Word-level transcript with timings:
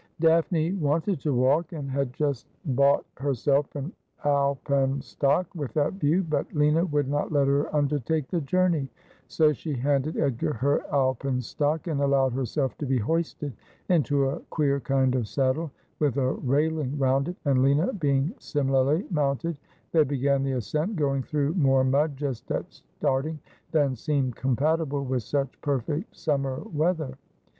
Daphne 0.19 0.73
wanted 0.73 1.19
to 1.19 1.31
walk, 1.35 1.73
and 1.73 1.87
had 1.91 2.11
just 2.11 2.47
bought 2.65 3.05
herself 3.17 3.75
an 3.75 3.93
alpenstock 4.25 5.45
with 5.53 5.73
that 5.75 5.93
view, 5.93 6.23
but 6.27 6.51
Lina 6.55 6.85
would 6.85 7.07
not 7.07 7.31
let 7.31 7.47
her 7.47 7.71
undertake 7.75 8.27
the 8.27 8.41
journey; 8.41 8.89
so 9.27 9.53
she 9.53 9.73
handed 9.75 10.17
Edgar 10.17 10.53
her 10.53 10.79
alpenstock, 10.91 11.85
and 11.85 12.01
allowed 12.01 12.33
herself 12.33 12.75
to 12.79 12.87
be 12.87 12.97
hoisted 12.97 13.53
into 13.89 14.27
a 14.27 14.39
queer 14.49 14.79
kind 14.79 15.13
of 15.13 15.27
saddle, 15.27 15.69
with 15.99 16.17
a 16.17 16.31
railing 16.33 16.97
round 16.97 17.27
it, 17.27 17.35
and 17.45 17.61
Lina 17.61 17.93
being 17.93 18.33
similarly 18.39 19.05
mounted, 19.11 19.55
they 19.91 20.03
began 20.03 20.41
the 20.41 20.53
ascent, 20.53 20.95
going 20.95 21.21
through 21.21 21.53
more 21.53 21.83
mud, 21.83 22.17
just 22.17 22.49
at 22.49 22.65
starting, 22.95 23.37
than 23.71 23.95
seemed 23.95 24.35
compatible 24.35 25.05
with 25.05 25.21
such 25.21 25.61
perfect 25.61 26.17
summer 26.17 26.59
weather. 26.73 27.19